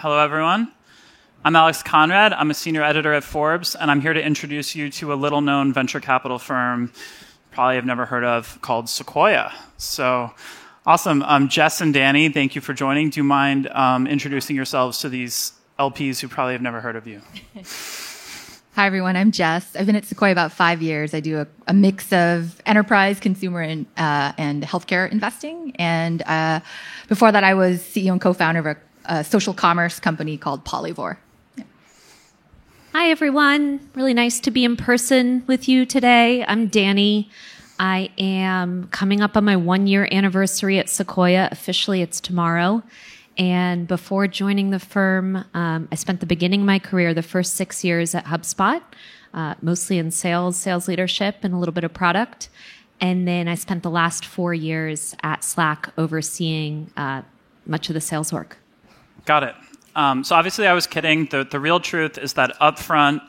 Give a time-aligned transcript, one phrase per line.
[0.00, 0.70] Hello, everyone.
[1.44, 2.32] I'm Alex Konrad.
[2.32, 5.40] I'm a senior editor at Forbes, and I'm here to introduce you to a little
[5.40, 6.92] known venture capital firm
[7.50, 9.52] probably have never heard of called Sequoia.
[9.76, 10.32] So,
[10.86, 11.24] awesome.
[11.24, 13.10] Um, Jess and Dannie, thank you for joining.
[13.10, 17.08] Do you mind um, introducing yourselves to these LPs who probably have never heard of
[17.08, 17.20] you?
[18.78, 19.16] Hi, everyone.
[19.16, 19.74] I'm Jess.
[19.74, 21.12] I've been at Sequoia about five years.
[21.12, 25.74] I do a, a mix of enterprise, consumer, and, uh, and healthcare investing.
[25.80, 26.60] And uh,
[27.08, 28.76] before that, I was CEO and co founder of a,
[29.08, 31.16] a, social commerce company called Polyvore.
[31.56, 31.64] Yeah.
[32.92, 33.88] Hi, everyone.
[33.94, 36.44] Really nice to be in person with you today.
[36.46, 37.30] I'm Dannie.
[37.80, 41.48] I am coming up on my one year anniversary at Sequoia.
[41.50, 42.82] Officially, it's tomorrow.
[43.36, 47.54] And before joining the firm, um, I spent the beginning of my career, the first
[47.54, 48.82] six years at HubSpot,
[49.32, 52.48] uh, mostly in sales, sales leadership, and a little bit of product.
[53.00, 57.22] And then I spent the last four years at Slack overseeing uh,
[57.64, 58.58] much of the sales work.
[59.24, 59.54] Got it.
[59.94, 61.26] Um, so obviously, I was kidding.
[61.26, 63.20] The, the real truth is that upfront,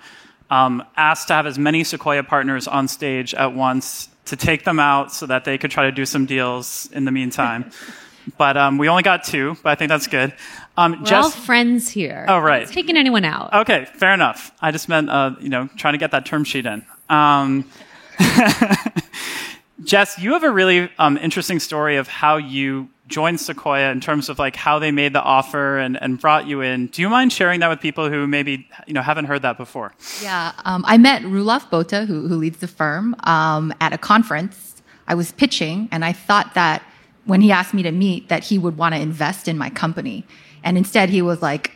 [0.50, 4.80] um, asked to have as many Sequoia partners on stage at once to take them
[4.80, 7.72] out so that they could try to do some deals in the meantime.
[8.38, 10.34] but um, we only got two, but I think that's good.
[10.78, 12.26] Um, We're Jess, all friends here.
[12.28, 12.64] Oh, right.
[12.64, 13.54] It's taking anyone out.
[13.54, 14.52] Okay, fair enough.
[14.62, 16.86] I just meant, uh, you know, trying to get that term sheet in.
[17.10, 17.66] Um,
[19.84, 24.30] Jess, you have a really um, interesting story of how you joined Sequoia in terms
[24.30, 26.88] of like how they made the offer and, and brought you in.
[26.88, 29.94] Do you mind sharing that with people who maybe you know haven't heard that before?
[30.22, 34.82] Yeah, um, I met Roelof Botha, who, who leads the firm, um, at a conference.
[35.08, 36.84] I was pitching, and I thought that
[37.26, 40.26] when he asked me to meet that he would want to invest in my company.
[40.64, 41.72] And instead he was like,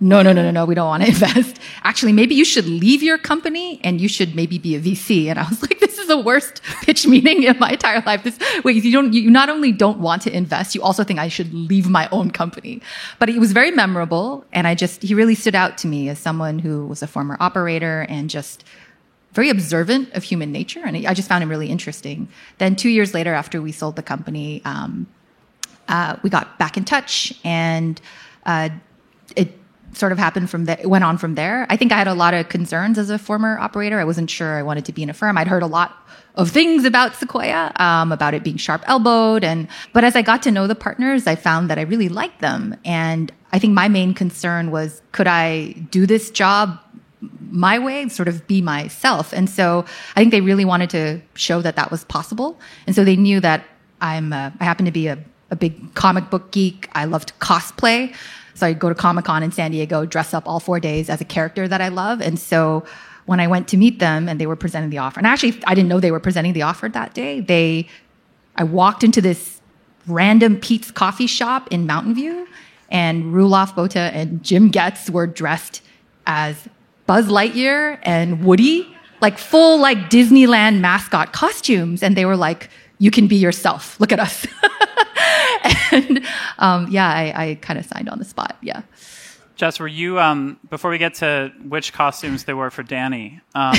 [0.00, 1.58] no, no, no, no, no, we don't want to invest.
[1.82, 5.26] Actually, maybe you should leave your company and you should maybe be a VC.
[5.26, 8.22] And I was like, this is the worst pitch meeting in my entire life.
[8.22, 11.28] This, wait, you don't, you not only don't want to invest, you also think I
[11.28, 12.80] should leave my own company.
[13.18, 14.44] But it was very memorable.
[14.52, 17.36] And I just, he really stood out to me as someone who was a former
[17.40, 18.64] operator and just
[19.32, 22.28] very observant of human nature, and I just found him really interesting.
[22.56, 25.06] Then two years later, after we sold the company, um,
[25.86, 28.00] uh, we got back in touch, and
[28.46, 28.70] uh,
[29.92, 30.78] sort of happened from there.
[30.84, 31.66] Went on from there.
[31.70, 33.98] I think I had a lot of concerns as a former operator.
[33.98, 35.38] I wasn't sure I wanted to be in a firm.
[35.38, 35.96] I'd heard a lot
[36.34, 40.42] of things about Sequoia, um, about it being sharp elbowed, and but as I got
[40.44, 43.88] to know the partners, I found that I really liked them, and I think my
[43.88, 46.78] main concern was could I do this job
[47.50, 49.32] my way, sort of be myself.
[49.32, 49.84] And so
[50.14, 52.58] I think they really wanted to show that that was possible.
[52.86, 53.64] And so they knew that
[54.00, 55.18] I'm, uh, I happen to be a,
[55.50, 56.88] a big comic book geek.
[56.92, 58.14] I loved cosplay.
[58.58, 61.20] So I'd go to Comic Con in San Diego, dress up all four days as
[61.20, 62.20] a character that I love.
[62.20, 62.84] And so
[63.26, 65.74] when I went to meet them and they were presenting the offer, and actually I
[65.74, 67.40] didn't know they were presenting the offer that day.
[67.40, 67.86] They,
[68.56, 69.60] I walked into this
[70.06, 72.48] random Pete's coffee shop in Mountain View,
[72.90, 75.82] and Roelof Botha and Jim Goetz were dressed
[76.26, 76.68] as
[77.06, 78.88] Buzz Lightyear and Woody,
[79.20, 83.98] like full like Disneyland mascot costumes, and they were like, "You can be yourself.
[84.00, 84.46] Look at us."
[85.92, 86.24] and
[86.58, 88.56] um, yeah, I, I kind of signed on the spot.
[88.60, 88.82] Yeah.
[89.58, 93.40] Jess, were you um, before we get to which costumes they were for Dannie?
[93.56, 93.76] Um,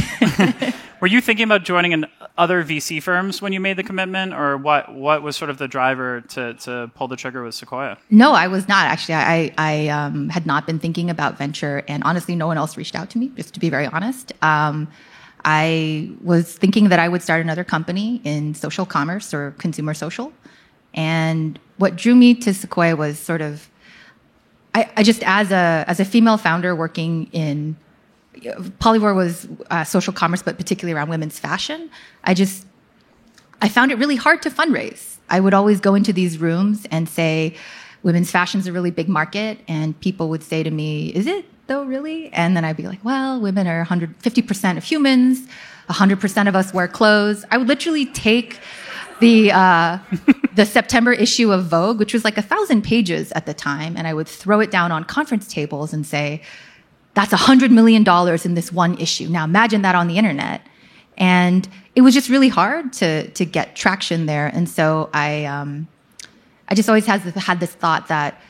[1.00, 2.06] were you thinking about joining in
[2.38, 4.94] other VC firms when you made the commitment, or what?
[4.94, 7.98] What was sort of the driver to, to pull the trigger with Sequoia?
[8.10, 9.16] No, I was not actually.
[9.16, 12.96] I I um, had not been thinking about venture, and honestly, no one else reached
[12.96, 13.32] out to me.
[13.38, 14.90] Just to be very honest, um,
[15.46, 20.34] I was thinking that I would start another company in social commerce or consumer social,
[20.94, 23.70] and what drew me to Sequoia was sort of
[24.76, 27.76] I, I, just as a as a female founder working in
[28.80, 31.90] Polyvore was uh, social commerce, but particularly around women's fashion.
[32.24, 32.66] I just
[33.62, 35.18] I found it really hard to fundraise.
[35.30, 37.56] I would always go into these rooms and say,
[38.04, 41.46] "Women's fashion is a really big market," and people would say to me, "Is it
[41.68, 45.48] though, really?" And then I'd be like, "Well, women are 150 percent of humans.
[45.88, 48.60] 100 percent of us wear clothes." I would literally take
[49.20, 49.98] the uh,
[50.60, 54.06] the September issue of Vogue, which was like a thousand pages at the time, and
[54.06, 56.42] I would throw it down on conference tables and say,
[57.14, 60.60] "That's a hundred million dollars in this one issue." Now imagine that on the internet,
[61.18, 61.66] and
[61.96, 64.48] it was just really hard to to get traction there.
[64.48, 65.88] And so I um,
[66.68, 68.42] I just always has had this thought that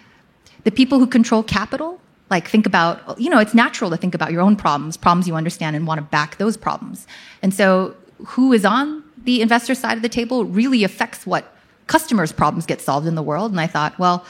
[0.64, 2.02] the people who control capital
[2.32, 5.36] like think about you know it's natural to think about your own problems problems you
[5.36, 7.06] understand and want to back those problems
[7.44, 7.96] and so
[8.26, 11.56] who is on the investor side of the table really affects what
[11.90, 13.52] customers' problems get solved in the world.
[13.52, 14.24] And I thought, well,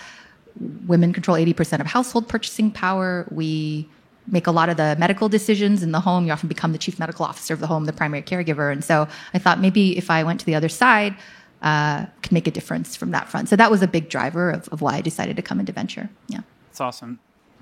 [0.88, 3.27] women control 80% of household purchasing power.
[3.29, 3.88] We
[4.27, 6.25] make a lot of the medical decisions in the home.
[6.25, 8.71] You often become the chief medical officer of the home, the primary caregiver.
[8.71, 11.15] And so I thought maybe if I went to the other side,
[11.61, 13.50] uh, could make a difference from that front.
[13.50, 16.09] So that was a big driver of, of why I decided to come into venture.
[16.27, 16.41] Yeah.
[16.69, 17.19] That's awesome.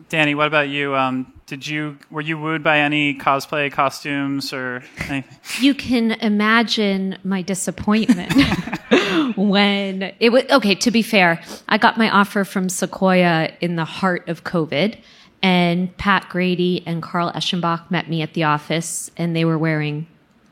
[0.10, 0.96] Dannie, what about you?
[0.96, 5.24] Um, did you were you wooed by any cosplay costumes or anything?
[5.60, 8.34] You can imagine my disappointment
[9.38, 10.76] when it was okay.
[10.76, 14.98] To be fair, I got my offer from Sequoia in the heart of COVID,
[15.42, 20.08] and Pat Grady and Carl Eschenbach met me at the office, and they were wearing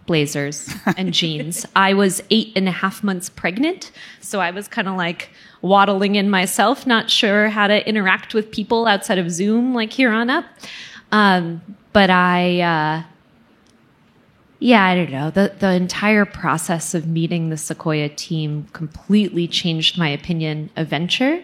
[0.05, 1.65] blazers and jeans.
[1.75, 5.29] I was eight and a half months pregnant, so I was kind of like
[5.65, 10.11] waddling in myself, not sure how to interact with people outside of Zoom, like here
[10.11, 10.45] on up.
[11.11, 11.61] Um,
[11.93, 13.03] but I, uh,
[14.59, 15.29] yeah, I don't know.
[15.31, 21.43] The the entire process of meeting the Sequoia team completely changed my opinion of venture.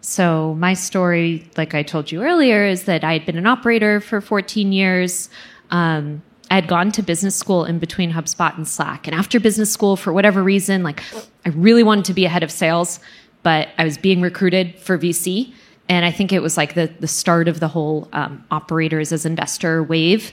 [0.00, 4.00] So my story, like I told you earlier, is that I had been an operator
[4.00, 5.28] for 14 years.
[5.70, 9.08] Um, I had gone to business school in between HubSpot and Slack.
[9.08, 11.02] And after business school, for whatever reason, like
[11.44, 13.00] I really wanted to be a head of sales,
[13.46, 15.52] but I was being recruited for VC.
[15.88, 19.24] And I think it was like the, the start of the whole um, operators as
[19.24, 20.32] investor wave.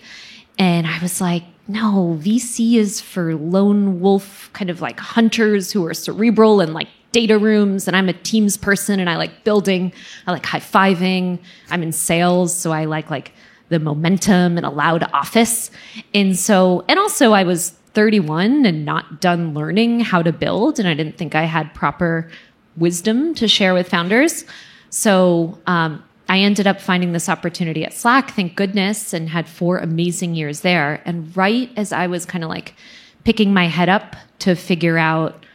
[0.57, 5.85] And I was like, no, VC is for lone wolf kind of like hunters who
[5.85, 7.87] are cerebral and like data rooms.
[7.87, 9.93] And I'm a teams person and I like building,
[10.25, 11.37] I like high fiving.
[11.69, 13.31] I'm in sales, so I like like
[13.69, 15.69] the momentum and a loud office.
[16.15, 20.79] And so, and also I was 31 and not done learning how to build.
[20.79, 22.31] And I didn't think I had proper
[22.77, 24.45] wisdom to share with founders.
[24.89, 29.77] So, um, I ended up finding this opportunity at Slack, thank goodness, and had four
[29.77, 31.01] amazing years there.
[31.05, 32.75] And right as I was kind of like
[33.23, 35.45] picking my head up to figure out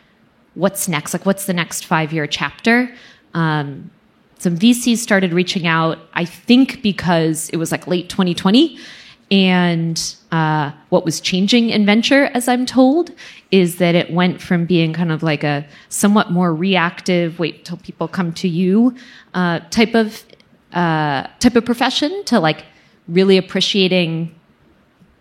[0.55, 2.95] what's next, like what's the next five year chapter,
[3.35, 3.91] um,
[4.39, 8.79] some VCs started reaching out, I think because it was like late 2020.
[9.31, 13.11] And uh, what was changing in venture, as I'm told,
[13.51, 17.79] is that it went from being kind of like a somewhat more reactive, wait till
[17.79, 18.95] people come to you
[19.35, 20.25] uh, type of
[20.73, 22.65] uh, type of profession to like
[23.09, 24.35] really appreciating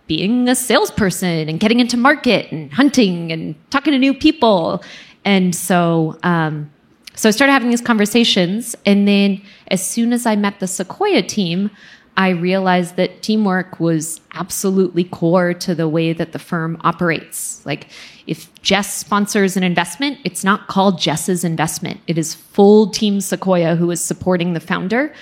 [0.07, 4.83] being a salesperson and getting into market and hunting and talking to new people.
[5.23, 6.69] And so um,
[7.17, 8.75] so I started having these conversations.
[8.85, 11.71] And then as soon as I met the Sequoia team,
[12.17, 17.63] I realized that teamwork was absolutely core to the way that the firm operates.
[17.63, 17.89] Like,
[18.25, 22.01] if Jess sponsors an investment, it's not called Jess's investment.
[22.07, 25.13] It is full team Sequoia who is supporting the founder.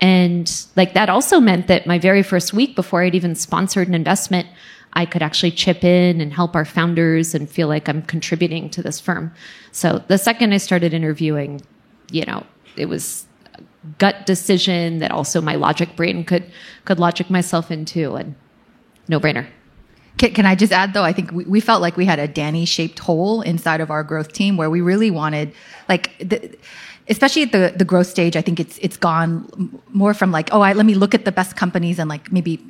[0.00, 3.94] And like that also meant that my very first week before I'd even sponsored an
[3.94, 4.46] investment,
[4.92, 8.82] I could actually chip in and help our founders and feel like I'm contributing to
[8.82, 9.32] this firm.
[9.70, 11.62] So the second I started interviewing,
[12.10, 12.44] you know,
[12.76, 13.26] it was
[13.98, 16.44] gut decision that also my logic brain could
[16.84, 18.34] could logic myself into and
[19.08, 19.46] no brainer.
[20.18, 21.04] Can, can, I just add though?
[21.04, 24.04] I think we, we, felt like we had a Dannie shaped hole inside of our
[24.04, 25.54] growth team where we really wanted,
[25.88, 26.54] like, the,
[27.08, 28.36] especially at the the growth stage.
[28.36, 31.32] I think it's it's gone more from like, oh, I, let me look at the
[31.32, 32.60] best companies and like maybe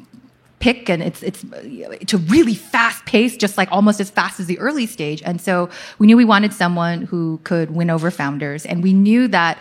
[0.60, 4.46] pick and it's it's it's a really fast pace just like almost as fast as
[4.46, 5.68] the early stage and so
[5.98, 9.58] we knew we wanted someone who could win over founders and we knew that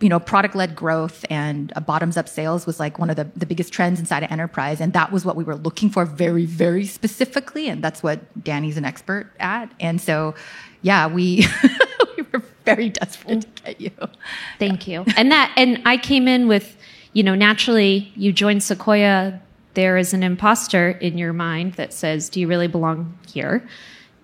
[0.00, 3.16] you know product led growth and uh, a bottoms up sales was like one of
[3.16, 6.04] the, the biggest trends inside of enterprise and that was what we were looking for
[6.04, 10.34] very very specifically and that's what dannie's an expert at and so
[10.82, 11.46] yeah we
[12.16, 13.90] we were very desperate to get you
[14.58, 15.00] thank yeah.
[15.00, 16.76] you and that and i came in with
[17.12, 19.40] you know naturally you joined sequoia
[19.74, 23.68] there is an imposter in your mind that says, Do you really belong here?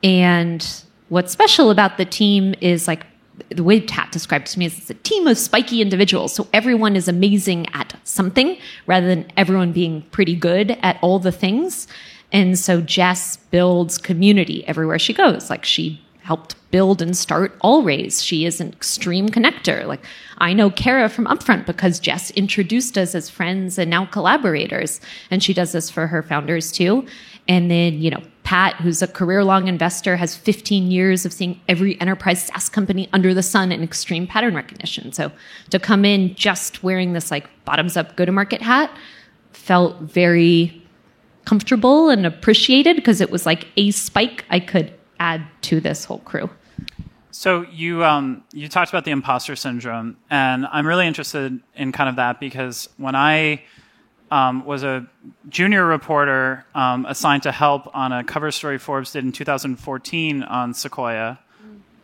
[0.02, 0.66] And
[1.08, 3.04] what's special about the team is like
[3.48, 6.34] the way Tat described to me is it's a team of spiky individuals.
[6.34, 11.32] So everyone is amazing at something rather than everyone being pretty good at all the
[11.32, 11.86] things.
[12.32, 15.50] And so Jess builds community everywhere she goes.
[15.50, 18.22] Like she helped build and start All Raise.
[18.22, 19.86] She is an extreme connector.
[19.86, 20.04] Like
[20.38, 25.00] I know Kara from Upfront because Jess introduced us as friends and now collaborators.
[25.30, 27.04] And she does this for her founders too.
[27.48, 31.60] And then, you know, Pat, who's a career long investor, has 15 years of seeing
[31.68, 35.12] every enterprise SaaS company under the sun in extreme pattern recognition.
[35.12, 35.30] So
[35.70, 38.90] to come in just wearing this like bottoms up go to market hat
[39.52, 40.84] felt very
[41.44, 46.18] comfortable and appreciated because it was like a spike I could add to this whole
[46.18, 46.50] crew.
[47.30, 52.08] So you um, you talked about the imposter syndrome, and I'm really interested in kind
[52.08, 53.62] of that because when I
[54.30, 55.06] um, was a
[55.48, 60.74] junior reporter um, assigned to help on a cover story Forbes did in 2014 on
[60.74, 61.38] Sequoia,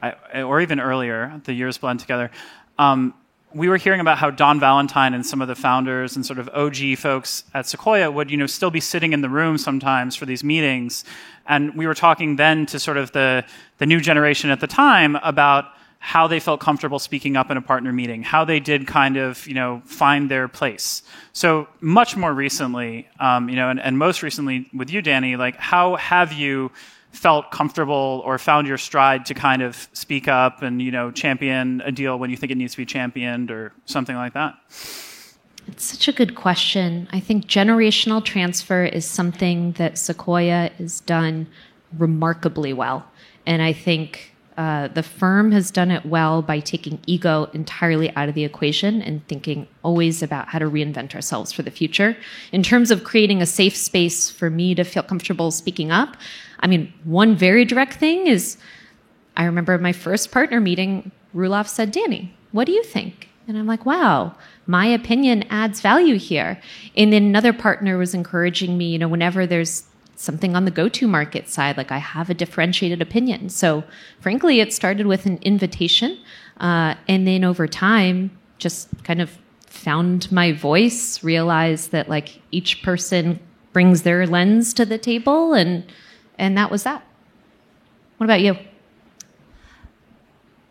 [0.02, 2.30] I, or even earlier, the years blend together.
[2.78, 3.14] Um,
[3.54, 6.50] we were hearing about how Don Valentine and some of the founders and sort of
[6.52, 10.26] OG folks at Sequoia would, you know, still be sitting in the room sometimes for
[10.26, 11.04] these meetings,
[11.47, 13.45] and we were talking then to sort of the
[13.78, 15.66] the new generation at the time about
[16.07, 19.45] how they felt comfortable speaking up in a partner meeting, how they did kind of,
[19.49, 21.03] you know, find their place.
[21.33, 25.57] So much more recently, um, you know, and, and most recently with you, Dannie, like
[25.57, 26.71] how have you
[27.11, 31.81] felt comfortable or found your stride to kind of speak up and, you know, champion
[31.81, 34.55] a deal when you think it needs to be championed or something like that?
[35.67, 37.09] It's such a good question.
[37.11, 41.49] I think generational transfer is something that Sequoia has done
[41.99, 43.05] remarkably well.
[43.45, 48.29] And I think uh, the firm has done it well by taking ego entirely out
[48.29, 52.17] of the equation and thinking always about how to reinvent ourselves for the future.
[52.53, 56.17] In terms of creating a safe space for me to feel comfortable speaking up,
[56.61, 58.57] I mean, one very direct thing is
[59.37, 63.29] I remember my first partner meeting, Roelof said, Dannie, what do you think?
[63.49, 64.35] And I'm like, wow,
[64.67, 66.61] my opinion adds value here.
[66.97, 69.85] And then another partner was encouraging me, you know, whenever there's
[70.17, 71.77] something on the go to market side.
[71.77, 73.49] Like I have a differentiated opinion.
[73.49, 73.85] So,
[74.21, 76.19] frankly, it started with an invitation.
[76.59, 82.83] Uh, and then over time, just kind of found my voice, realized that like each
[82.83, 83.39] person
[83.73, 85.85] brings their lens to the table, and
[86.39, 87.05] and that was that.
[88.17, 88.57] What about you?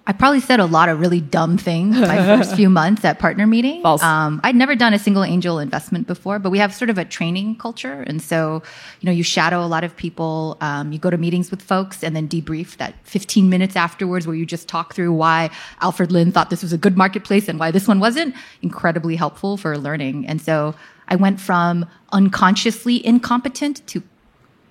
[0.07, 3.47] I probably said a lot of really dumb things my first few months at partner
[3.47, 3.81] meeting.
[3.81, 4.03] False.
[4.03, 7.05] Um, I'd never done a single angel investment before, but we have sort of a
[7.05, 8.61] training culture, and so
[9.01, 10.57] you know you shadow a lot of people.
[10.61, 14.35] Um, you go to meetings with folks and then debrief that 15 minutes afterwards, where
[14.35, 15.49] you just talk through why
[15.81, 18.35] Alfred Lin thought this was a good marketplace and why this one wasn't.
[18.61, 20.75] Incredibly helpful for learning, and so
[21.07, 24.03] I went from unconsciously incompetent to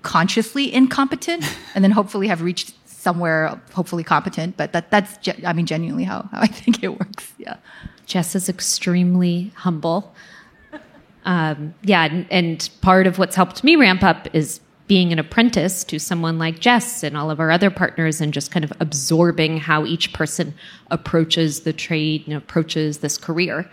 [0.03, 2.73] consciously incompetent, and then hopefully have reached
[3.05, 4.57] somewhere hopefully competent.
[4.57, 5.13] But that that's
[5.47, 7.33] I mean genuinely how, how I think it works.
[7.39, 7.57] Yeah.
[8.07, 10.15] Jess is extremely humble.
[11.25, 15.83] Um, yeah, and, and part of what's helped me ramp up is being an apprentice
[15.85, 19.57] to someone like Jess and all of our other partners and just kind of absorbing
[19.57, 20.53] how each person
[20.91, 23.71] approaches the trade and approaches this career.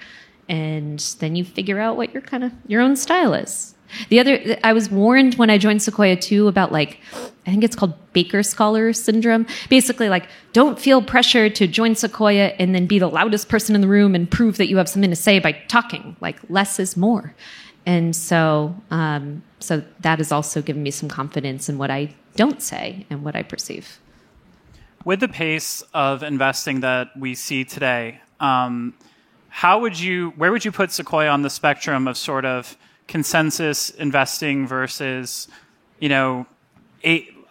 [0.48, 3.76] And then you figure out what your kind of your own style is.
[4.10, 7.00] The other, I was warned when I joined Sequoia too about like,
[7.46, 9.48] I think it's called Baker Scholar syndrome.
[9.70, 13.82] Basically, like, don't feel pressure to join Sequoia and then be the loudest person in
[13.82, 16.16] the room and prove that you have something to say by talking.
[16.22, 17.34] Like, less is more.
[17.86, 22.62] And so, um, so that has also given me some confidence in what I don't
[22.62, 24.00] say and what I perceive.
[25.04, 28.94] With the pace of investing that we see today, um,
[29.50, 32.78] how would you, where would you put Sequoia on the spectrum of sort of
[33.08, 35.48] consensus investing versus,
[36.00, 36.46] you know,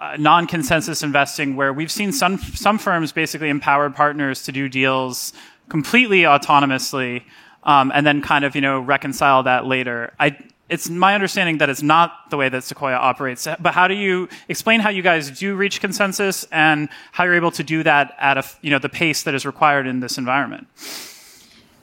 [0.00, 5.35] uh, non-consensus investing, where we've seen some some firms basically empower partners to do deals
[5.69, 7.23] completely autonomously,
[7.64, 10.12] um, and then kind of you know reconcile that later.
[10.19, 10.38] I
[10.71, 13.47] it's my understanding that it's not the way that Sequoia operates.
[13.59, 17.50] But how do you explain how you guys do reach consensus and how you're able
[17.50, 20.66] to do that at a you know the pace that is required in this environment?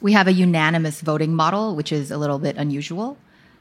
[0.01, 3.17] We have a unanimous voting model, which is a little bit unusual.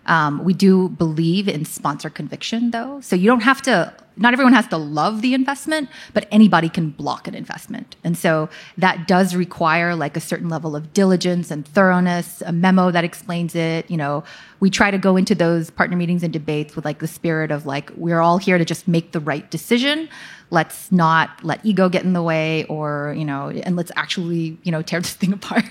[0.07, 3.01] Um, we do believe in sponsor conviction, though.
[3.01, 6.91] So you don't have to, not everyone has to love the investment, but anybody can
[6.91, 7.97] block an investment.
[8.03, 12.91] And so that does require like a certain level of diligence and thoroughness, a memo
[12.91, 13.91] that explains it.
[13.91, 14.25] You know,
[14.61, 17.67] we try to go into those partner meetings and debates with like the spirit of
[17.67, 20.09] like, we're all here to just make the right decision
[20.51, 24.71] let's not let ego get in the way or you know and let's actually you
[24.71, 25.65] know tear this thing apart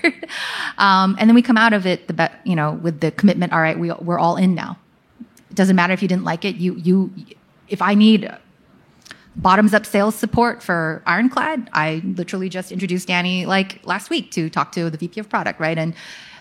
[0.78, 3.52] um, and then we come out of it the be- you know with the commitment
[3.52, 4.76] all right we, we're all in now
[5.50, 7.10] it doesn't matter if you didn't like it you you
[7.68, 8.30] if i need
[9.36, 14.48] bottoms up sales support for ironclad i literally just introduced dannie like last week to
[14.48, 15.94] talk to the vp of product right and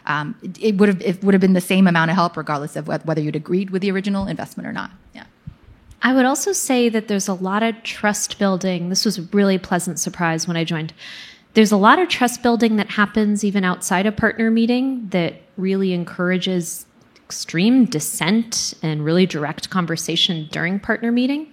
[0.07, 2.87] um, it, would have it would have been the same amount of help regardless of
[2.87, 5.25] whether you'd agreed with the original investment or not yeah
[6.05, 8.89] I would also say that there's a lot of trust building.
[8.89, 10.93] This was a really pleasant surprise when I joined.
[11.55, 15.93] There's a lot of trust building that happens even outside a partner meeting that really
[15.93, 16.85] encourages
[17.25, 21.51] extreme dissent and really direct conversation during partner meeting.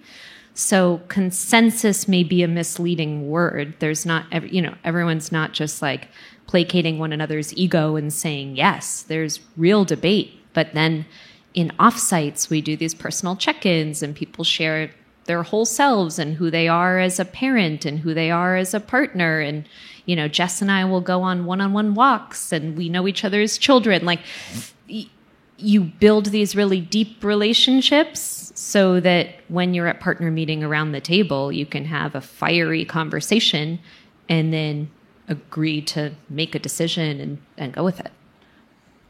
[0.53, 3.73] So consensus may be a misleading word.
[3.79, 6.09] There's not, you know, everyone's not just like
[6.45, 9.01] placating one another's ego and saying yes.
[9.01, 11.07] There's real debate, but then
[11.55, 14.91] in offsites, we do these personal check ins and people share
[15.25, 18.75] their whole selves and who they are as a parent and who they are as
[18.75, 19.39] a partner.
[19.39, 19.67] And,
[20.05, 23.07] you know, Jess and I will go on one on one walks and we know
[23.07, 24.05] each other's children.
[24.05, 24.19] Like,
[25.63, 31.01] you build these really deep relationships so that when you're at partner meeting around the
[31.01, 33.79] table, you can have a fiery conversation
[34.29, 34.89] and then
[35.27, 38.11] agree to make a decision and, and go with it.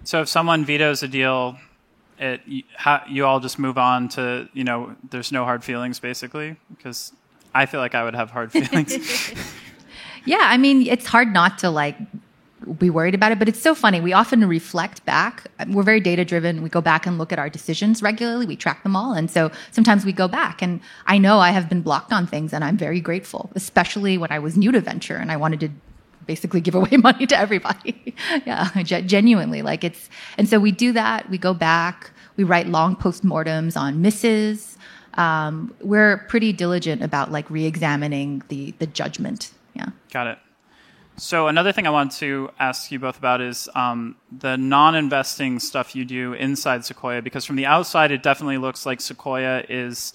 [0.04, 1.58] So if someone vetoes a deal
[2.20, 6.00] it you, how, you all just move on to you know there's no hard feelings
[6.00, 7.12] basically because
[7.56, 9.34] I feel like I would have hard feelings.
[10.26, 11.98] Yeah, I mean, it's hard not to like
[12.78, 14.00] be worried about it, but it's so funny.
[14.00, 15.48] We often reflect back.
[15.68, 16.64] We're very data driven.
[16.64, 18.46] We go back and look at our decisions regularly.
[18.46, 19.14] We track them all.
[19.14, 22.54] And so sometimes we go back and I know I have been blocked on things
[22.54, 25.70] and I'm very grateful, especially when I was new to venture and I wanted to
[26.26, 28.16] basically give away money to everybody.
[28.46, 29.62] yeah, genuinely.
[29.62, 31.30] Like it's, and so we do that.
[31.30, 32.12] We go back.
[32.38, 34.78] We write long postmortems on misses.
[35.16, 39.52] Um, we're pretty diligent about like re-examining the the judgment.
[39.76, 39.90] Yeah.
[40.12, 40.40] Got it.
[41.16, 45.96] So another thing I want to ask you both about is um, the non-investing stuff
[45.96, 50.14] you do inside Sequoia, because from the outside it definitely looks like Sequoia is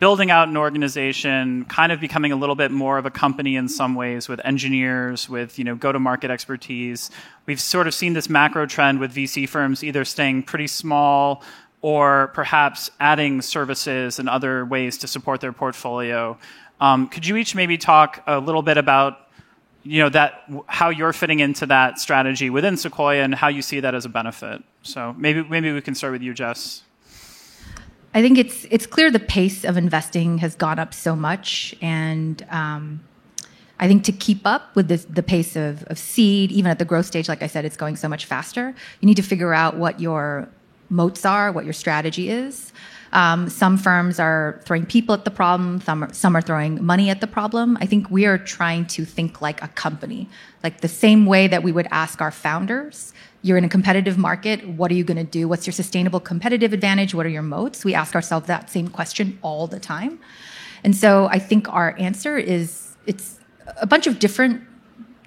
[0.00, 3.68] building out an organization, kind of becoming a little bit more of a company in
[3.68, 7.10] some ways with engineers, with you know go-to-market expertise.
[7.44, 11.42] We've sort of seen this macro trend with VC firms either staying pretty small
[11.82, 16.38] or perhaps adding services and other ways to support their portfolio.
[16.80, 19.23] Um, could you each maybe talk a little bit about
[19.84, 23.80] you know that how you're fitting into that strategy within Sequoia and how you see
[23.80, 24.62] that as a benefit.
[24.82, 26.82] So maybe maybe we can start with you, Jess.
[28.14, 32.44] I think it's it's clear the pace of investing has gone up so much, and
[32.50, 33.00] um,
[33.78, 36.84] I think to keep up with this, the pace of, of seed, even at the
[36.84, 38.74] growth stage, like I said, it's going so much faster.
[39.00, 40.48] You need to figure out what your
[40.90, 42.72] moats are, what your strategy is.
[43.14, 45.80] Um, some firms are throwing people at the problem.
[45.80, 47.78] Some are, some are throwing money at the problem.
[47.80, 50.28] I think we are trying to think like a company,
[50.64, 53.12] like the same way that we would ask our founders.
[53.42, 54.66] You're in a competitive market.
[54.66, 55.46] What are you going to do?
[55.46, 57.14] What's your sustainable competitive advantage?
[57.14, 57.84] What are your moats?
[57.84, 60.18] We ask ourselves that same question all the time.
[60.82, 63.38] And so I think our answer is it's
[63.80, 64.60] a bunch of different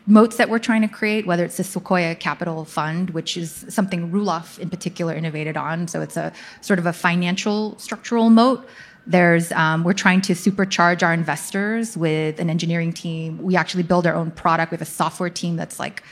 [0.07, 4.09] moats that we're trying to create, whether it's the Sequoia Capital Fund, which is something
[4.09, 5.87] Roelof in particular innovated on.
[5.87, 8.67] So it's a sort of a financial structural moat.
[9.05, 13.37] There's um, we're trying to supercharge our investors with an engineering team.
[13.37, 14.71] We actually build our own product.
[14.71, 16.03] We have a software team that's like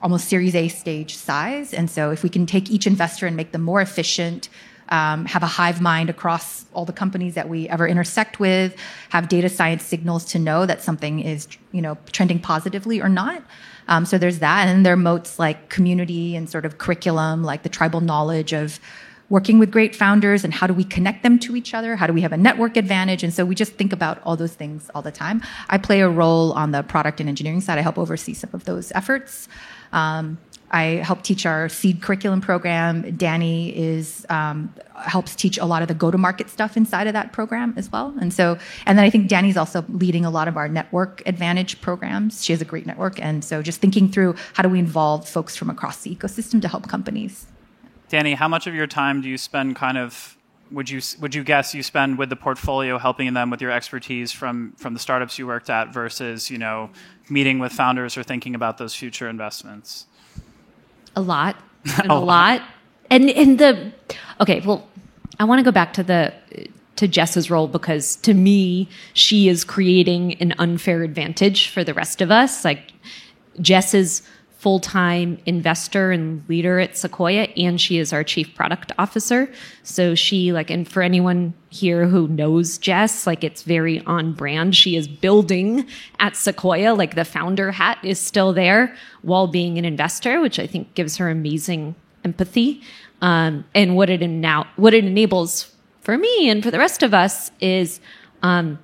[0.00, 1.74] almost Series A stage size.
[1.74, 4.48] And so if we can take each investor and make them more efficient,
[4.88, 8.76] um, have a hive mind across all the companies that we ever intersect with,
[9.10, 13.42] have data science signals to know that something is, you know, trending positively or not.
[13.88, 17.62] Um, so there's that, and there are moats like community and sort of curriculum, like
[17.62, 18.80] the tribal knowledge of
[19.30, 21.96] working with great founders and how do we connect them to each other?
[21.96, 23.22] How do we have a network advantage?
[23.22, 25.42] And so we just think about all those things all the time.
[25.68, 27.78] I play a role on the product and engineering side.
[27.78, 29.48] I help oversee some of those efforts.
[29.92, 30.38] Um,
[30.74, 33.16] I help teach our seed curriculum program.
[33.16, 37.74] Dannie is um, helps teach a lot of the go-to-market stuff inside of that program
[37.76, 38.12] as well.
[38.20, 41.80] And so, and then I think Dannie's also leading a lot of our network advantage
[41.80, 42.44] programs.
[42.44, 45.54] She has a great network, and so just thinking through how do we involve folks
[45.54, 47.46] from across the ecosystem to help companies.
[48.08, 50.36] Dannie, how much of your time do you spend kind of
[50.72, 54.32] would you would you guess you spend with the portfolio helping them with your expertise
[54.32, 56.90] from from the startups you worked at versus you know
[57.30, 60.06] meeting with founders or thinking about those future investments?
[61.16, 61.56] A lot
[62.02, 62.24] and a, a lot.
[62.60, 62.62] lot.
[63.10, 63.92] And in the
[64.40, 64.88] okay, well,
[65.38, 66.32] I want to go back to the
[66.96, 72.20] to Jess's role because to me, she is creating an unfair advantage for the rest
[72.20, 72.64] of us.
[72.64, 72.92] Like
[73.60, 74.22] Jess is
[74.64, 79.52] full time investor and leader at Sequoia, and she is our chief product officer.
[79.82, 84.74] So she, like, and for anyone here who knows Jess, like, it's very on brand.
[84.74, 85.86] She is building
[86.18, 90.66] at Sequoia, like, the founder hat is still there while being an investor, which I
[90.66, 92.80] think gives her amazing empathy.
[93.20, 97.12] Um, and what it now, what it enables for me and for the rest of
[97.12, 98.00] us is
[98.42, 98.78] um,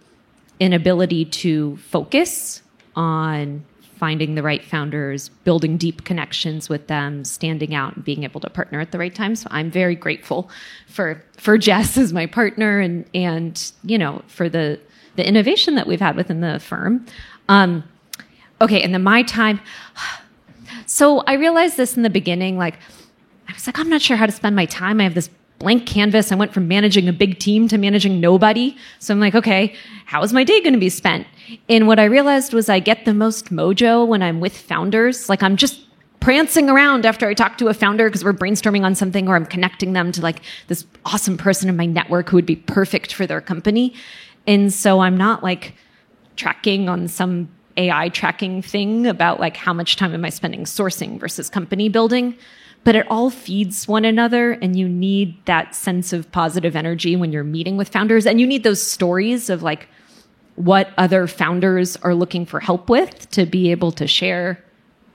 [0.61, 2.61] an ability to focus
[2.95, 3.65] on
[4.01, 8.49] finding the right founders, building deep connections with them, standing out and being able to
[8.49, 9.37] partner at the right time.
[9.37, 10.51] So I'm very grateful
[10.87, 14.81] for for Jess as my partner and and you know for the
[15.17, 17.05] the innovation that we've had within the firm.
[17.51, 17.85] Um,
[18.63, 19.61] okay, and then my time.
[20.87, 22.75] So I realized this in the beginning, like
[23.49, 25.01] I was like, I'm not sure how to spend my time.
[25.01, 25.31] I have this
[25.61, 26.33] blank canvas.
[26.33, 28.77] I went from managing a big team to managing nobody.
[28.99, 29.75] So I'm like, okay,
[30.07, 31.27] how is my day going to be spent?
[31.69, 35.29] And what I realized was I get the most mojo when I'm with founders.
[35.29, 35.87] Like I'm just
[36.19, 39.47] prancing around after I talk to a founder because we're brainstorming on something or I'm
[39.47, 43.27] connecting them to like this awesome person in my network who would be perfect for
[43.27, 43.95] their company.
[44.47, 45.75] And so I'm not like
[46.37, 51.21] tracking on some AI tracking thing about like how much time am I spending sourcing
[51.21, 52.35] versus company building
[52.85, 57.33] but it all feeds one another and you need that sense of positive energy when
[57.33, 59.89] you're meeting with founders and you need those stories of like
[60.57, 64.63] what other founders are looking for help with to be able to share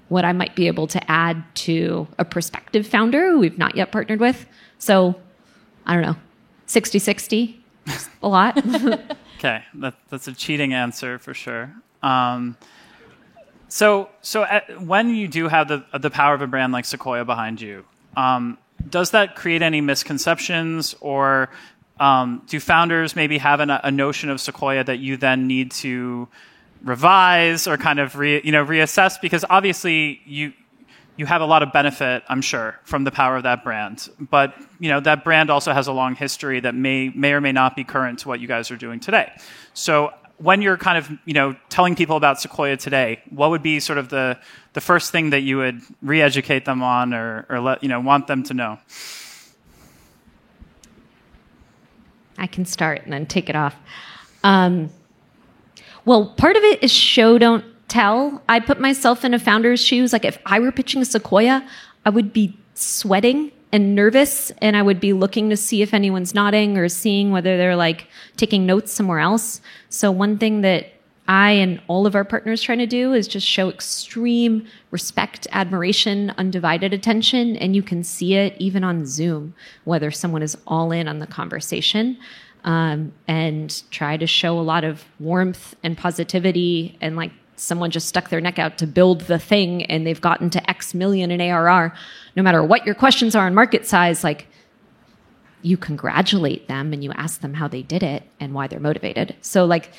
[0.09, 3.91] what I might be able to add to a prospective founder who we've not yet
[3.91, 4.45] partnered with.
[4.77, 5.15] So,
[5.85, 6.15] I don't know,
[6.67, 7.63] 60 60,
[8.21, 8.57] a lot.
[9.37, 11.73] okay, that, that's a cheating answer for sure.
[12.03, 12.57] Um,
[13.67, 17.25] So, so at, when you do have the the power of a brand like Sequoia
[17.25, 18.57] behind you, um,
[18.89, 21.49] does that create any misconceptions, or
[21.99, 26.27] um, do founders maybe have an, a notion of Sequoia that you then need to
[26.83, 29.19] revise or kind of re, you know reassess?
[29.19, 30.53] Because obviously you
[31.17, 34.09] you have a lot of benefit, I'm sure, from the power of that brand.
[34.19, 37.51] But you know that brand also has a long history that may may or may
[37.51, 39.31] not be current to what you guys are doing today.
[39.73, 43.79] So when you're kind of you know telling people about Sequoia today, what would be
[43.79, 44.37] sort of the
[44.73, 48.27] the first thing that you would re-educate them on or, or let you know want
[48.27, 48.79] them to know?
[52.37, 53.75] I can start and then take it off.
[54.43, 54.89] Um,
[56.03, 58.43] well, part of it is show don't tell.
[58.49, 60.11] I put myself in a founder's shoes.
[60.11, 61.65] Like if I were pitching Sequoia,
[62.05, 66.33] I would be sweating and nervous and I would be looking to see if anyone's
[66.33, 68.07] nodding or seeing whether they're like
[68.37, 69.59] taking notes somewhere else.
[69.89, 70.93] So one thing that
[71.27, 76.33] I and all of our partners trying to do is just show extreme respect, admiration,
[76.37, 81.09] undivided attention, and you can see it even on Zoom, whether someone is all in
[81.09, 82.17] on the conversation.
[82.63, 88.07] Um, and try to show a lot of warmth and positivity and like someone just
[88.07, 91.41] stuck their neck out to build the thing and they've gotten to X million in
[91.41, 91.93] ARR,
[92.35, 94.47] no matter what your questions are on market size, like
[95.61, 99.35] you congratulate them and you ask them how they did it and why they're motivated.
[99.41, 99.91] So like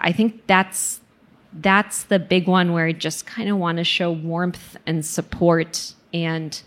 [0.00, 1.00] I think that's
[1.54, 5.94] that's the big one where I just kind of want to show warmth and support
[6.14, 6.60] and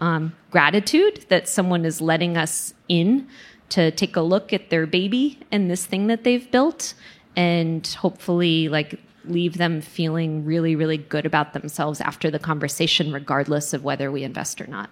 [0.00, 3.28] um, gratitude that someone is letting us in
[3.68, 6.94] to take a look at their baby and this thing that they've built
[7.36, 13.72] and hopefully like leave them feeling really, really good about themselves after the conversation, regardless
[13.72, 14.90] of whether we invest or not.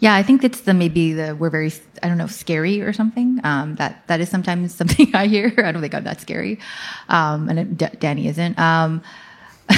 [0.00, 1.72] Yeah, I think it's the maybe the we're very
[2.02, 3.40] I don't know scary or something.
[3.44, 5.52] Um, that that is sometimes something I hear.
[5.58, 6.58] I don't think I'm that scary,
[7.08, 8.58] um, and it, D- Dannie isn't.
[8.58, 9.02] Um,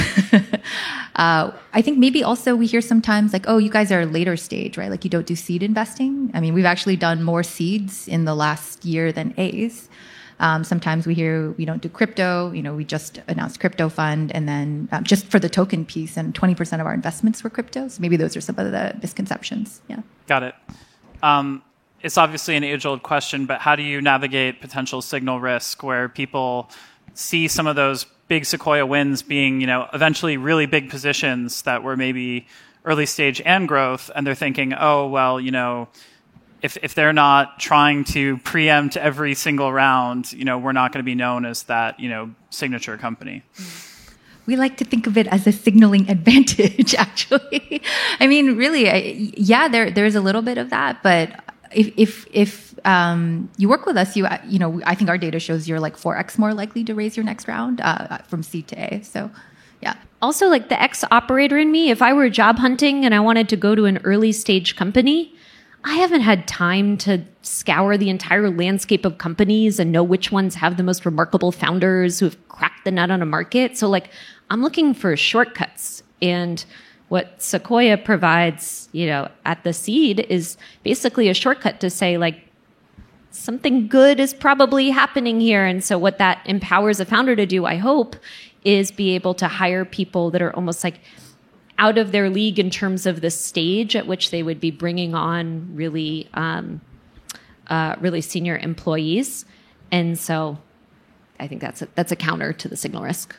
[1.14, 4.76] uh, I think maybe also we hear sometimes like, oh, you guys are later stage,
[4.76, 4.90] right?
[4.90, 6.30] Like you don't do seed investing.
[6.34, 9.88] I mean, we've actually done more seeds in the last year than A's.
[10.38, 12.52] Um, sometimes we hear we don't do crypto.
[12.52, 16.16] You know, we just announced crypto fund, and then um, just for the token piece,
[16.16, 17.88] and 20% of our investments were crypto.
[17.88, 19.80] So maybe those are some of the misconceptions.
[19.88, 20.00] Yeah.
[20.26, 20.54] Got it.
[21.22, 21.62] Um,
[22.02, 26.70] it's obviously an age-old question, but how do you navigate potential signal risk where people
[27.14, 31.82] see some of those big Sequoia wins being, you know, eventually really big positions that
[31.82, 32.46] were maybe
[32.84, 35.88] early stage and growth, and they're thinking, oh well, you know
[36.66, 40.98] if, if they're not trying to preempt every single round, you know, we're not going
[40.98, 43.44] to be known as that, you know, signature company.
[44.46, 47.82] We like to think of it as a signaling advantage, actually.
[48.18, 48.96] I mean, really, I,
[49.52, 51.28] yeah, there there's a little bit of that, but
[51.72, 55.38] if if if um, you work with us, you you know, I think our data
[55.38, 58.66] shows you're like four x more likely to raise your next round uh, from seed
[58.68, 59.02] to A.
[59.02, 59.30] So,
[59.80, 59.94] yeah.
[60.20, 63.48] Also, like the ex operator in me, if I were job hunting and I wanted
[63.50, 65.32] to go to an early stage company,
[65.86, 70.56] I haven't had time to scour the entire landscape of companies and know which ones
[70.56, 73.76] have the most remarkable founders who have cracked the nut on a market.
[73.78, 74.10] So like
[74.50, 76.64] I'm looking for shortcuts and
[77.06, 82.42] what Sequoia provides, you know, at the seed is basically a shortcut to say like
[83.30, 85.64] something good is probably happening here.
[85.64, 88.16] And so what that empowers a founder to do, I hope,
[88.64, 90.98] is be able to hire people that are almost like
[91.78, 95.14] out of their league in terms of the stage at which they would be bringing
[95.14, 96.80] on really, um,
[97.68, 99.44] uh, really senior employees.
[99.90, 100.58] And so
[101.38, 103.36] I think that's a, that's a counter to the signal risk.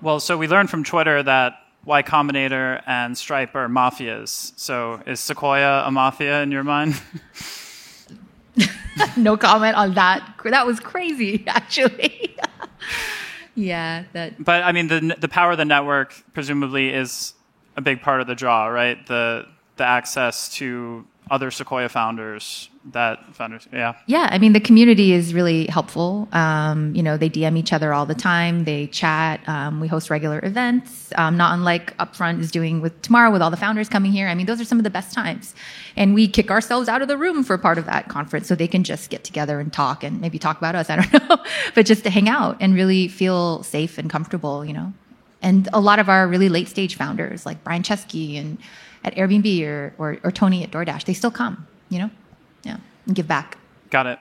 [0.00, 4.52] Well, so we learned from Twitter that Y Combinator and Stripe are mafias.
[4.56, 7.00] So is Sequoia a mafia in your mind?
[9.16, 10.34] no comment on that.
[10.44, 12.36] That was crazy, actually.
[13.54, 14.42] yeah, that.
[14.42, 17.34] But I mean, the the power of the network presumably is
[17.76, 19.04] a big part of the draw, right?
[19.06, 23.94] The the access to other Sequoia founders that founders, yeah.
[24.06, 26.28] Yeah, I mean the community is really helpful.
[26.32, 28.64] Um, you know, they DM each other all the time.
[28.64, 29.46] They chat.
[29.48, 33.50] Um, we host regular events, um, not unlike Upfront is doing with tomorrow with all
[33.50, 34.28] the founders coming here.
[34.28, 35.54] I mean, those are some of the best times,
[35.96, 38.68] and we kick ourselves out of the room for part of that conference so they
[38.68, 40.88] can just get together and talk and maybe talk about us.
[40.90, 41.38] I don't know,
[41.74, 44.64] but just to hang out and really feel safe and comfortable.
[44.64, 44.92] You know
[45.42, 48.58] and a lot of our really late stage founders, like Brian Chesky and
[49.04, 52.10] at Airbnb or, or, or Tony at DoorDash, they still come, you know,
[52.64, 53.58] yeah, and give back.
[53.90, 54.18] Got it.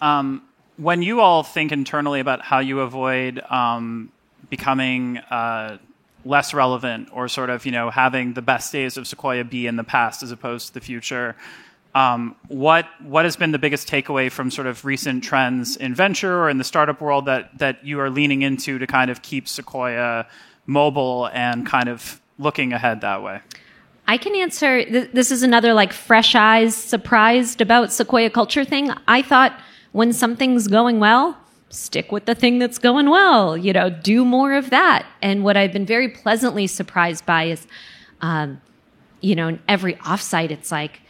[0.00, 0.42] Um,
[0.76, 4.12] when you all think internally about how you avoid um,
[4.48, 5.78] becoming uh,
[6.24, 9.76] less relevant or sort of you know having the best days of Sequoia be in
[9.76, 11.36] the past as opposed to the future,
[11.98, 16.38] Um, what what has been the biggest takeaway from sort of recent trends in venture
[16.42, 19.48] or in the startup world that that you are leaning into to kind of keep
[19.48, 20.26] Sequoia
[20.66, 23.40] mobile and kind of looking ahead that way?
[24.06, 24.84] I can answer.
[24.84, 28.92] Th- this is another like fresh eyes, surprised about Sequoia culture thing.
[29.08, 29.58] I thought
[29.90, 31.36] when something's going well,
[31.68, 33.56] stick with the thing that's going well.
[33.56, 35.04] You know, do more of that.
[35.20, 37.66] And what I've been very pleasantly surprised by is,
[38.20, 38.60] um,
[39.20, 41.00] you know, in every offsite, it's like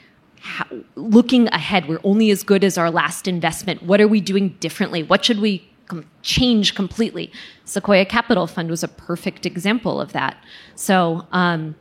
[0.41, 1.89] how, looking ahead.
[1.89, 3.83] We're only as good as our last investment.
[3.83, 5.03] What are we doing differently?
[5.03, 7.33] What should we com- change completely?
[7.65, 10.43] Sequoia Capital Fund was a perfect example of that.
[10.75, 11.27] So.
[11.33, 11.77] Um,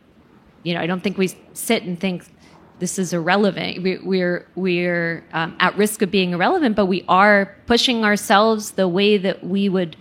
[0.63, 2.25] you know, I don't think we sit and think
[2.79, 3.81] this is irrelevant.
[3.83, 8.87] We, we're we're um, at risk of being irrelevant, but we are pushing ourselves the
[8.87, 9.95] way that we would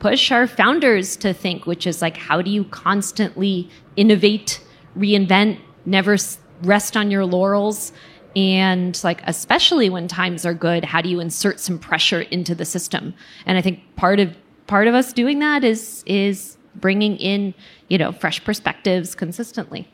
[0.00, 4.60] push our founders to think, which is like, how do you constantly innovate,
[4.96, 6.16] reinvent, never
[6.62, 7.92] rest on your laurels?
[8.36, 12.64] And like, especially when times are good, how do you insert some pressure into the
[12.64, 13.14] system?
[13.46, 17.54] And I think part of part of us doing that is is bringing in
[17.88, 19.88] you know fresh perspectives consistently.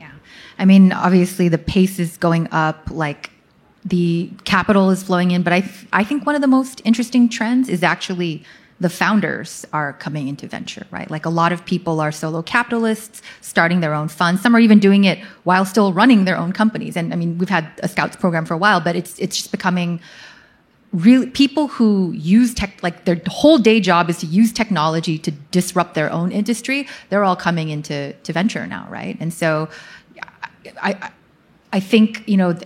[0.00, 0.12] Yeah.
[0.58, 3.30] I mean, obviously the pace is going up, like
[3.84, 7.28] the capital is flowing in, but I, th- I think one of the most interesting
[7.28, 8.44] trends is actually
[8.80, 11.10] the founders are coming into venture, right?
[11.10, 14.40] Like a lot of people are solo capitalists, starting their own funds.
[14.40, 16.96] Some are even doing it while still running their own companies.
[16.96, 19.50] And I mean, we've had a scouts program for a while, but it's it's just
[19.50, 20.00] becoming
[20.92, 25.30] really people who use tech like their whole day job is to use technology to
[25.30, 26.88] disrupt their own industry.
[27.10, 29.16] They're all coming into to venture now, right?
[29.20, 29.68] And so
[30.82, 31.10] I,
[31.72, 32.58] I think, you know,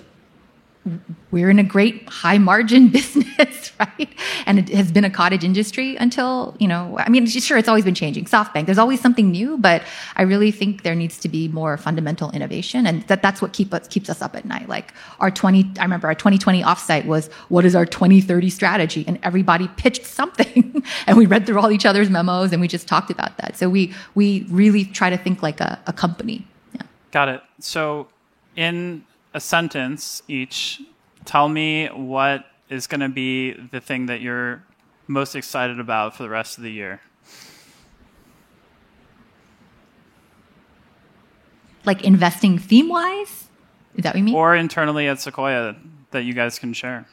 [1.30, 4.08] we're in a great high margin business, right?
[4.46, 7.84] And it has been a cottage industry until, you know, I mean, sure, it's always
[7.84, 8.26] been changing.
[8.26, 9.82] SoftBank, there's always something new, but
[10.16, 12.86] I really think there needs to be more fundamental innovation.
[12.86, 14.68] And that, that's what keep us, keeps us up at night.
[14.68, 19.04] Like our 20, I remember our 2020 offsite was, what is our 2030 strategy?
[19.06, 20.82] And everybody pitched something.
[21.06, 23.56] and we read through all each other's memos and we just talked about that.
[23.56, 26.46] So we, we really try to think like a, a company.
[26.74, 26.82] Yeah.
[27.10, 27.42] Got it.
[27.58, 28.08] So
[28.56, 30.80] in a sentence each,
[31.24, 34.62] tell me what is going to be the thing that you're
[35.06, 37.00] most excited about for the rest of the year.
[41.84, 43.48] Like investing theme wise?
[43.96, 44.34] Is that what you mean?
[44.34, 45.76] Or internally at Sequoia
[46.12, 47.06] that you guys can share.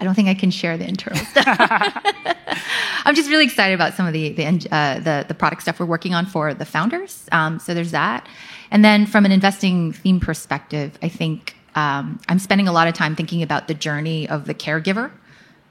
[0.00, 1.46] I don't think I can share the internal stuff.
[3.04, 5.86] I'm just really excited about some of the the, uh, the, the product stuff we're
[5.86, 7.28] working on for the founders.
[7.32, 8.26] Um, so there's that,
[8.74, 12.94] and then from an investing theme perspective, I think um, I'm spending a lot of
[12.94, 15.12] time thinking about the journey of the caregiver.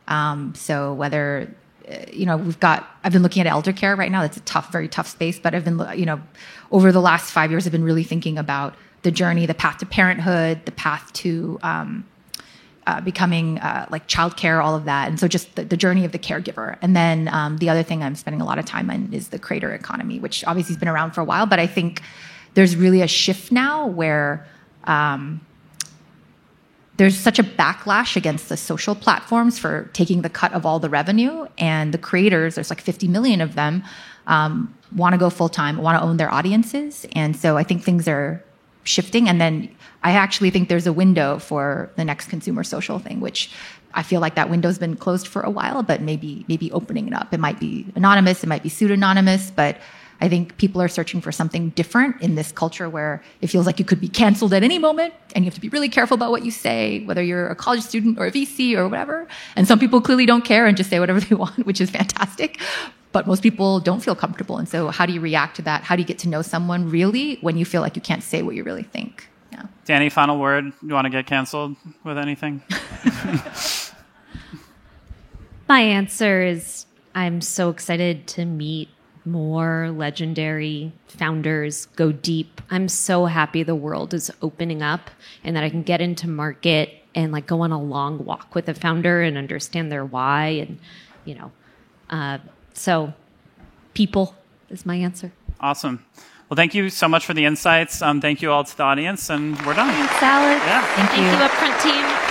[0.08, 1.54] Um, so whether
[1.90, 4.22] uh, you know we've got I've been looking at elder care right now.
[4.22, 5.38] That's a tough, very tough space.
[5.38, 6.22] But I've been you know
[6.72, 9.86] over the last five years, I've been really thinking about the journey, the path to
[9.86, 12.06] parenthood, the path to um,
[12.88, 16.14] uh, becoming uh, like childcare, all of that, and so just the, the journey of
[16.14, 16.78] the caregiver.
[16.82, 19.40] And then um, the other thing I'm spending a lot of time on is the
[19.40, 22.02] creator economy, which obviously has been around for a while, but I think
[22.54, 24.46] there's really a shift now where
[24.86, 25.42] um,
[26.98, 30.90] there's such a backlash against the social platforms for taking the cut of all the
[30.90, 33.84] revenue, and the creators, there's like 50 million of them,
[34.28, 37.84] um, want to go full time, want to own their audiences, and so I think
[37.84, 38.44] things are
[38.84, 39.28] shifting.
[39.28, 43.50] And then I actually think there's a window for the next consumer social thing, which
[43.94, 47.14] I feel like that window's been closed for a while, but maybe maybe opening it
[47.14, 47.34] up.
[47.34, 49.78] It might be anonymous, it might be pseudonymous, but
[50.22, 53.80] I think people are searching for something different in this culture where it feels like
[53.80, 56.32] you could be canceled at any moment and you have to be really careful about
[56.32, 59.28] what you say, whether you're a college student or a VC or whatever.
[59.56, 62.60] And some people clearly don't care and just say whatever they want, which is fantastic.
[63.12, 64.58] But most people don't feel comfortable.
[64.58, 65.84] And so how do you react to that?
[65.84, 68.42] How do you get to know someone really when you feel like you can't say
[68.42, 69.30] what you really think?
[69.52, 69.64] Yeah.
[69.86, 70.74] Dannie, final word.
[70.82, 72.64] You want to get canceled with anything?
[75.70, 78.90] My answer is I'm so excited to meet
[79.26, 82.62] more legendary founders, go deep.
[82.70, 85.10] I'm so happy the world is opening up
[85.44, 88.68] and that I can get into market and like go on a long walk with
[88.70, 90.80] a founder and understand their why and
[91.26, 91.52] you know
[92.10, 92.38] uh,
[92.74, 93.14] so
[93.94, 94.36] people
[94.70, 96.04] is my answer awesome
[96.50, 99.30] well thank you so much for the insights um, thank you all to the audience
[99.30, 100.66] and we're done Thanks, Alex.
[100.66, 101.18] yeah thank, you.
[101.18, 101.44] thank you.
[101.44, 102.23] you upfront team